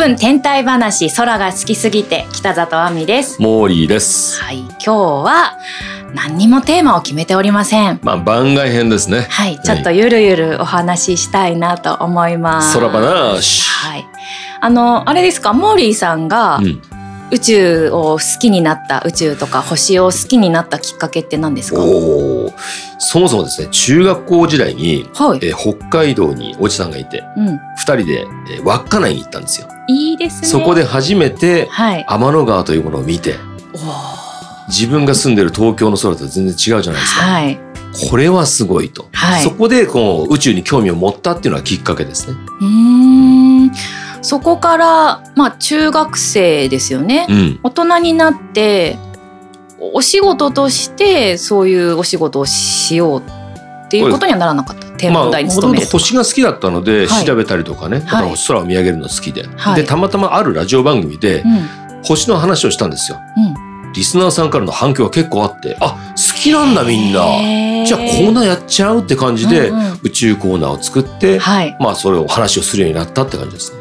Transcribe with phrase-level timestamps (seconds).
[0.00, 4.40] 分天体話空が好きすぎて北里亜美ですモーリーです。
[4.42, 5.58] はい今日は
[6.14, 9.26] 何にもテーマを決めておりませんまあ番外編ですね。
[9.28, 13.68] はいちょっとゆるゆるお話ししたいなと思います空話。
[13.68, 14.06] はい
[14.62, 15.52] あのあれですか？
[15.52, 16.80] モーリーさんがうん。
[17.30, 21.80] 宇宙を好きになった宇宙とか星を好きになったきっかけって何ですか？
[22.98, 29.68] そもそもですね、中学校時代に、はい、えー北海道におじさんがいて、うん、二人で、えー稚内に行ったんですよ。
[29.88, 33.34] いいですねそこで初めてはい天の川というものを見て、
[34.68, 37.22] 自分が住んでる東京の空と全然違うじゃないですか。
[37.22, 37.58] はい
[38.08, 39.08] これはすごいと。
[39.12, 42.36] はいそこでこう宇宙に興味を持ったっていうのがきっかけですね。
[42.60, 43.59] うーん
[44.22, 47.60] そこからまあ中学生ですよね、うん。
[47.62, 48.98] 大人になって
[49.78, 53.22] お仕事としてそういうお仕事をしよう
[53.86, 54.86] っていうことにはならなかった。
[55.00, 57.24] 天まあ、文台に勤めるとか、星が好きだったので、はい。
[57.24, 58.34] 調べたりとかね、はい。
[58.46, 59.76] 空を見上げるの好きで、はい。
[59.82, 62.02] で、たまたまあるラジオ番組で、うん。
[62.04, 63.18] 星の話をしたんですよ。
[63.36, 63.92] うん。
[63.92, 67.20] リスナーさんからの反響が結構あって、あ、好きなんだみんな。
[67.84, 69.98] じゃあコーナーやっちゃうって感じで、うんうん。
[70.04, 71.76] 宇宙コーナーを作って、はい。
[71.80, 73.79] まあそれを話をするようになったって感じですね。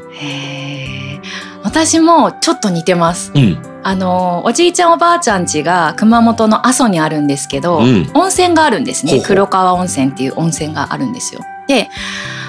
[1.63, 3.57] 私もちょっと似てますうん。
[3.81, 11.89] あのおじいちゃんおばあちゃん家が熊本の阿蘇にあるんですけど、うん温泉があるんですほうほうね黒川温泉っていう温泉があるんですよで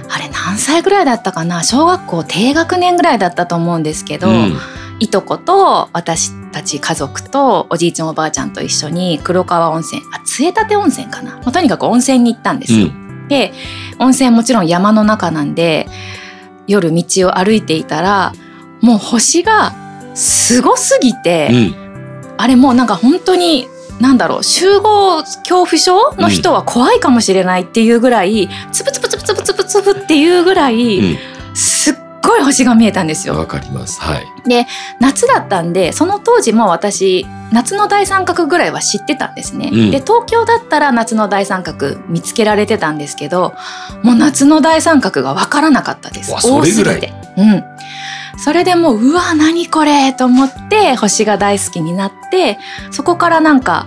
[0.08, 1.62] あれ何歳ぐらいだったかな？
[1.62, 4.56] 小学校低学年ぐらいだったと思うんですけど、うん。
[4.98, 12.86] いとこと私たち家族とおじいちゃんおばあちゃんと一緒に黒川温泉あ杖立温泉かな、まあとにかく温泉に行ったんですよ。
[12.86, 13.28] うん。
[13.28, 13.52] で
[14.00, 15.86] 温泉もちろん山の中なんで
[16.70, 18.32] 夜道を歩いていたら
[18.80, 19.74] もう星が
[20.14, 22.34] すごすぎて、うん。
[22.38, 23.68] あれもうなんか本当に
[24.00, 31.18] なんだろう集合恐怖症の人は怖いかもしれないっていうぐらい、つぶつぶつぶつぶつぶつぶっていうぐらい、
[31.54, 33.36] すっごい星が見えたんですうん。
[33.36, 33.40] よ。
[33.40, 34.00] わかります。
[34.00, 34.26] はい。
[35.00, 39.70] 夏だったんでその当時も私夏の大三角ぐらいは知ってたんですね。
[39.72, 43.54] うんで東京だったら夏の大三角見つけられてたんですけど
[44.02, 46.32] もう夏の大三角が分からなかったです。
[46.32, 47.64] わそれぐらい多すぎてうん。
[48.38, 52.58] それでもううわ何これと思って星が大好きになって
[52.90, 53.86] そこからなんか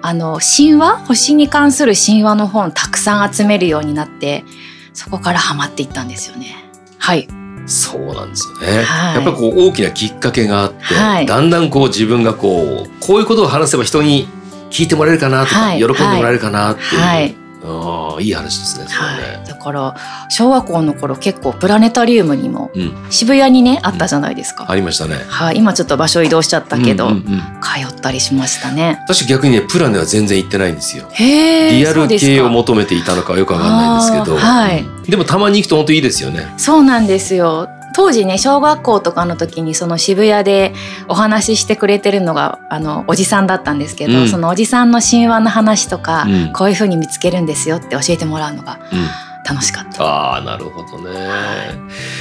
[0.00, 0.98] あの神話？
[1.06, 4.44] 星に関する神話の本たくさん集めるようになって
[4.92, 6.64] そこからハマっていったんですよね。
[6.98, 7.28] はい。
[7.66, 8.82] そうなんですよね。
[8.82, 9.14] はい。
[9.16, 11.26] やっぱりこう大きなきっかけがあって、はい。
[11.26, 14.28] だんだんこう自分がこう、こういうことを話せば人に
[14.70, 15.78] 聞いてもらえるかなとか、はい。
[15.78, 17.41] 喜んでもらえるかなっていう。
[17.62, 18.14] はい。
[18.14, 18.84] ああ、いい話ですね。
[18.84, 19.96] ねはい、だから
[20.28, 22.92] 小学校の頃結構プラネタリウムにもうん。
[23.10, 25.16] 渋谷にねあったじゃないですか、ありましたね。
[25.28, 31.08] はい、今ちょっと場所移動しちゃったけど、うんうんうん通ったりしましたね私逆にね、プラネは全然行ってないんですよ。
[31.12, 34.36] へえリアル系を求めていたのかはよくわかんないんですけど。
[34.36, 36.54] はいうんでもたまに行くと本当いいですよね。
[36.56, 40.74] そうなんですよ当時ね小学校とかの時にその渋谷で
[41.08, 49.32] お話ししてくれてるのがあのおじさんだったんですけど、うんそのおじさんの神話の話とか、うんこういう風に見つけるんですよって教えてもらうのがうん。
[49.44, 50.04] 楽しかった。
[50.04, 51.10] ああ、なるほどね。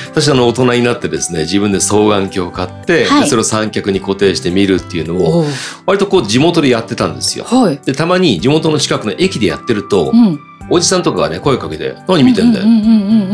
[0.08, 5.46] 私あの大人になってですね、自分で双眼鏡を買って、はいでそれを三脚に固定して見るっていうのを、
[5.86, 7.46] 割とこう地元でやってたんですよ。
[7.46, 10.40] はい、で、たまに地元の近くの駅でやってると、うん、
[10.72, 12.66] おじさんとかがね、声かけて、何見てんだよ。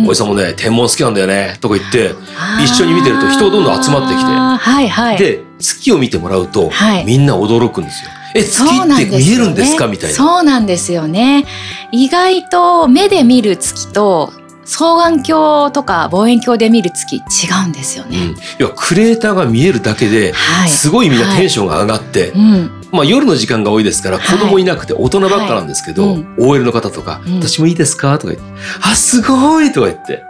[0.08, 1.56] おじさんもね、天文好きなんだよね。
[1.62, 2.16] とか言って、
[2.64, 5.18] 一緒に見てると人がどんどん集まってきてはいはい。
[5.18, 8.12] で、月を見てもらうと、はいみんな驚くんですよ。
[8.34, 9.88] え、月って見えるんですか？
[9.88, 10.16] みたいな。
[10.16, 11.46] そうなんですよね。
[11.92, 14.34] 意外と目で見る月と
[14.66, 17.20] 双眼鏡とか望遠鏡で見る月違
[17.66, 18.18] うんですよね。
[18.18, 20.70] うん、要はクレーターが見えるだけで、はい。
[20.70, 22.77] すごいみんなテンションが上がって、うん。
[22.92, 28.18] まあ夜の時間が多いですからはい子供いなくて大人ばっかなんですけど、はいうん OL の方とか、うん私もいいですか？
[28.20, 30.24] とか言って、あ、すごいとか言って。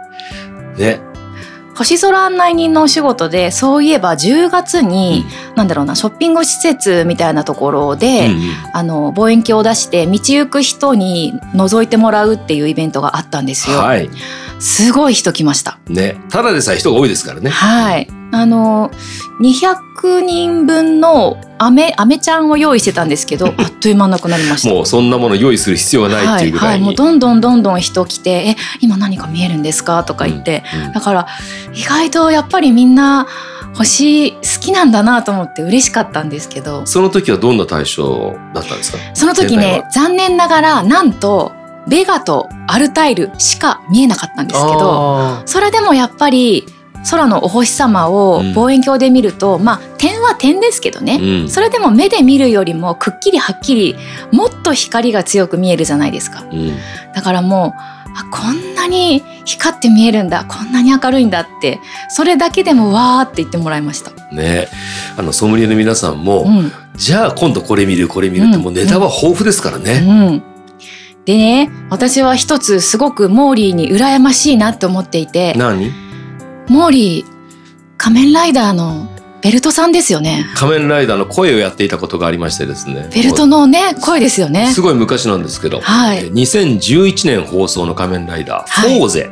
[0.76, 1.00] ね。
[1.76, 5.24] 星空案内人のお仕事でそういえば10月に、
[5.54, 8.40] なんだろうなショッピング施設みたいなところで、うんうん
[8.72, 13.78] あの望遠鏡を出して道行く人に覗いてもらうっていうイベントがあったんですよ。
[13.78, 14.10] はい。
[14.58, 15.78] すごい人来ました。
[15.86, 16.20] ね。
[16.30, 17.50] ただでさえ人が多いですからね。
[17.50, 18.08] はい。
[18.30, 18.90] あの
[19.40, 24.74] 200人分の飴飴ちゃんを用意してたんですけどあっという間なくなりました。
[24.74, 26.68] もうそんなもの用意する必要がないっていうぐらいに。
[26.68, 30.86] はいはい、もうどんどんどんどん人来て「え今何か見えるんですか?」とか言って、うん。
[30.86, 31.26] うんだから
[31.74, 33.26] 意外とやっぱりみんな
[33.74, 36.84] 星好きなんだなと思って嬉しかったんですけど。
[36.86, 38.98] その時はどんな対象だったんですか？
[39.14, 41.52] その時ね残念ながらなんと
[41.86, 46.66] ベガとアルタイルしか見えなかったんですけどあそれでもやっぱり
[47.10, 48.54] 空のお星様をうん。
[48.54, 51.48] 望遠鏡で見ると、まあ点は点ですけどね、ーうん。
[51.48, 53.96] それでも目で見るよりもくっきりはっきり
[54.32, 56.44] もっと光が強く見えるじゃないですか。
[56.50, 56.72] うん。
[57.14, 57.80] だからもう
[58.16, 64.12] あこんなに光って見えるんだこんなに明るいんだってそれだけでもわーって言ってもらいました。
[64.34, 64.68] ね。
[65.16, 66.72] あのソムリエの皆さんも、うん。
[66.96, 68.62] じゃあ今度これ見るこれ見るって、うん。
[68.62, 70.04] もうネタは豊富ですからね。
[70.06, 70.42] うん、
[71.24, 75.54] でね私は一つすごくモーリーに羨ましいなって思っていて。
[75.56, 76.07] 何？
[76.68, 79.08] モーリー仮面ライダーの
[79.42, 80.46] ベルトさんですよね。
[80.56, 83.08] 仮面ライダーの声をやっていたことがありましてですね。
[83.14, 84.72] ベルトのね声ですよね。
[84.72, 86.18] すごい昔なんですけど、はい。
[86.18, 88.98] え2011年放送の仮面ライダー、はい。
[88.98, 89.30] フォーゼ。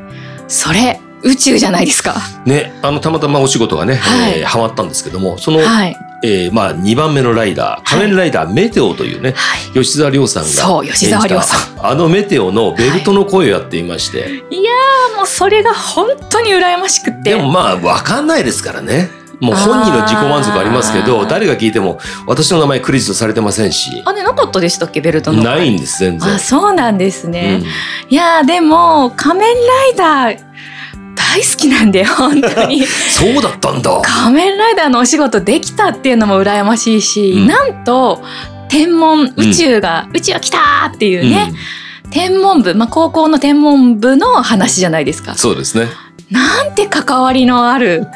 [0.48, 2.14] それ宇宙じゃないですか。
[2.44, 4.40] ね、あの、たまたまお仕事がね、はい。
[4.40, 9.72] えーハマったんですけども、その、はいえーまあ、2番目のライダー、仮面ライダーメテオというね、はい。
[9.72, 11.86] 吉沢亮さんがそう吉沢亮さん。
[11.86, 14.64] あのメテオのベルトの声をやっていまして、い。
[14.64, 17.30] やーもうそれが本当に羨ましくって。
[17.30, 19.10] でもまあわかんないですからね。
[19.40, 24.02] もう本人の自己満足ありますけど誰が聞いても私の名前クレジットされてませんし。
[24.04, 26.34] あれなかったでしたっけベルトのないんです全然。
[26.34, 28.12] あそうなんですね、うん。
[28.12, 30.46] いやーでも仮面ライダー
[31.36, 32.84] 大好きなんで 本当に。
[32.86, 34.00] そうだったんだ。
[34.02, 37.46] 仮面ライダーのお仕事できたっていうのも羨ましいし、うん。
[37.46, 38.22] なんと
[38.68, 41.52] 天文宇宙が、宇宙が来たーっていうね、
[42.10, 45.32] 天文部、まあ、高校の天文部の話じゃないですか。
[45.32, 45.88] うんそうですね。
[46.30, 48.06] なんて関わりのある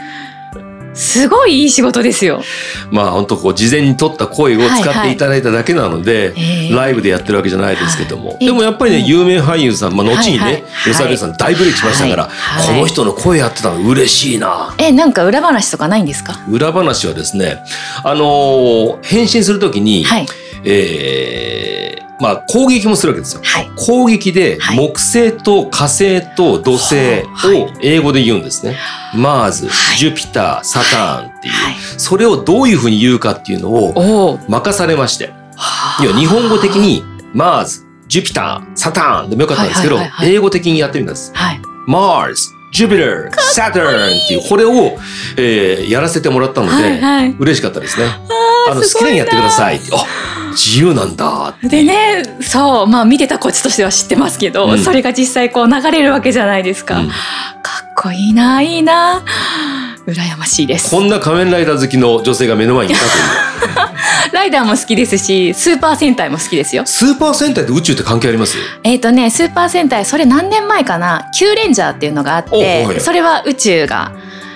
[1.00, 2.42] すごいいい仕事ですよ。
[2.90, 8.46] まあ本当こう事前に取った声を使っていただいただけなので、えーライブでやってるわけじゃないですけども、はい。
[8.46, 10.64] でもやっぱりね、うん有名俳優さん、まあ、後にね、はいはい。
[10.84, 14.74] 吉沢亮さん大ブレイクしましたから、はいこの人の声やってたの嬉しいな。
[14.78, 16.38] えなんか裏話とかないんですか？
[16.48, 17.64] 裏話はですね
[18.04, 20.26] あのー変身するときに、はい。
[20.64, 21.89] えー
[22.20, 23.40] まあ攻撃もするわけですよ。
[23.44, 28.76] はい攻撃ではい木星と火星と土星はを英語で言うんですね。
[29.14, 31.54] マーズ、はいジュピター、サターンっていう。
[31.54, 35.32] はいそれをどういうふうに言うかっていうのを任されまして。
[36.00, 37.02] いや、日本語的に
[37.34, 41.30] マーズ、ジュピター、サターンでもよかったんですけどはいはいはいは、い英語的にやってみたんです。
[41.34, 42.42] はいマーズ、
[42.72, 44.96] ジュピター、サターンっていう、これを、
[45.36, 48.06] えーやらせてもらったので、はいはい嬉しかったですね。
[48.70, 49.90] あの、好きなようにやってくださいって。
[49.94, 49.98] あ、
[50.50, 51.54] 自由なんだ。
[51.62, 54.78] でねそうまあ見てたこっちとしては知ってますけど、うん。
[54.78, 57.08] それが実際こう流れるわけじゃないですか、うん。
[57.08, 59.24] かっこいいないいな。
[60.06, 60.90] 羨ましいです。
[60.90, 63.12] こんな仮面ライダー好きの女性が目の前にいたという。
[64.32, 66.84] ライダーも好きですしスーパー戦隊も好きですよ。
[66.86, 68.56] スーパー戦隊って宇宙って関係あります？
[68.84, 71.26] えっ、とねスーパー戦隊それ何年前かな？
[71.34, 74.12] キューレンジャーっていうのがあってそれは宇宙が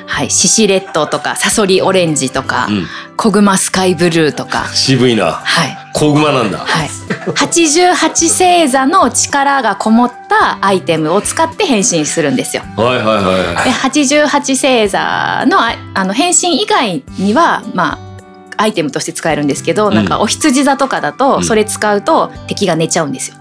[0.07, 2.87] はい、シシレットとかサソリオレンジとか、うん。
[3.17, 5.33] コグマスカイブルーとか、渋いな。
[5.33, 6.59] はい、小熊なんだ。
[6.59, 12.63] はい、88星座の力がこもったアイテムを使って変身するんですよ。
[12.77, 13.65] はいはいはいはい。
[13.65, 23.37] で88星座のああの変身以外にはまあアイテムとして使えるんですけど、うんなんかお羊座とかだとうんそれ使うと敵が寝ちゃうんですよ。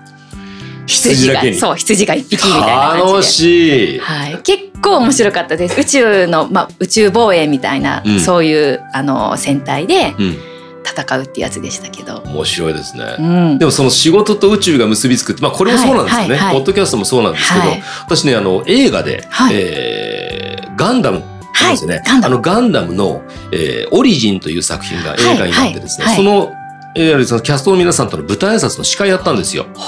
[0.85, 1.55] 羊だけに。
[1.55, 3.23] がそう羊が一匹みたいな感楽じで。
[3.23, 3.99] しい。
[3.99, 5.79] はい、結構面白かったです。
[5.79, 8.19] 宇宙の、まあ、宇宙防衛みたいな、うん。
[8.19, 10.37] そういうあの戦隊でうん。
[10.85, 13.15] 戦うってやつでしたけど、面白いですね。
[13.17, 13.57] うん。
[13.57, 16.27] でもその仕事と宇宙が結びつくって、まあこれもそうなんですよね。
[16.27, 16.55] はいはいはい。
[16.57, 17.83] ポッドキャストもそうなんですけど、はい。
[18.05, 19.55] 私ね、あの、映画で、はい。
[19.55, 22.01] えーガンダム、はいですね。
[22.05, 22.35] ガンダム。
[22.35, 23.21] あの、ガンダムの、
[23.53, 26.25] えーオリジンという作品が映画になってですね、はいはい。
[26.25, 26.51] その、
[26.95, 29.63] いわゆるそのキャストの皆さんとの舞台挨拶の司会やったんですよ。
[29.63, 29.81] だかお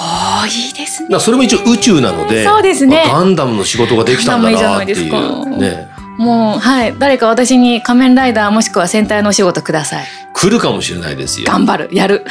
[0.45, 1.09] ーいいですね。
[1.11, 3.03] らそれも一応宇宙なので、そうですね。
[3.07, 5.57] ガンダムの仕事ができたんだなっていう。
[5.57, 5.87] ね。
[6.17, 10.05] もうはい誰か私に仮面ライダーもしくは戦隊のお仕事ください。
[10.33, 11.47] 来るかもしれないですよ。
[11.47, 12.25] 頑張るやる。